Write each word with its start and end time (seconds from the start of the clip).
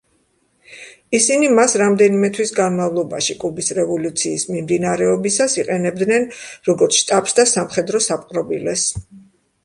ისინი 1.17 1.47
მას 1.57 1.73
რამდენიმე 1.81 2.29
თვის 2.37 2.53
განმავლობაში, 2.59 3.35
კუბის 3.43 3.69
რევოლუციის 3.79 4.45
მიმდინარეობისას, 4.53 5.57
იყენებდნენ 5.59 6.25
როგორც 6.69 6.97
შტაბს 7.03 7.37
და 7.41 7.45
სამხედრო 7.51 8.01
საპყრობილეს. 8.07 8.87